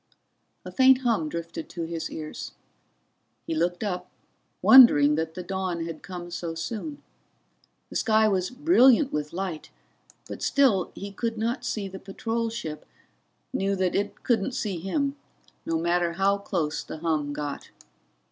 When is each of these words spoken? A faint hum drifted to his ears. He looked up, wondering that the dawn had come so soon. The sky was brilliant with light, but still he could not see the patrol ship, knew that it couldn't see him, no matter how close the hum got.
A 0.65 0.71
faint 0.71 1.01
hum 1.01 1.29
drifted 1.29 1.69
to 1.69 1.83
his 1.83 2.09
ears. 2.09 2.53
He 3.45 3.53
looked 3.53 3.83
up, 3.83 4.09
wondering 4.63 5.13
that 5.13 5.35
the 5.35 5.43
dawn 5.43 5.85
had 5.85 6.01
come 6.01 6.31
so 6.31 6.55
soon. 6.55 7.03
The 7.91 7.95
sky 7.95 8.27
was 8.27 8.49
brilliant 8.49 9.13
with 9.13 9.31
light, 9.31 9.69
but 10.27 10.41
still 10.41 10.91
he 10.95 11.11
could 11.11 11.37
not 11.37 11.63
see 11.63 11.87
the 11.87 11.99
patrol 11.99 12.49
ship, 12.49 12.83
knew 13.53 13.75
that 13.75 13.93
it 13.93 14.23
couldn't 14.23 14.53
see 14.53 14.79
him, 14.79 15.17
no 15.67 15.77
matter 15.77 16.13
how 16.13 16.39
close 16.39 16.81
the 16.83 16.97
hum 16.97 17.31
got. 17.31 17.69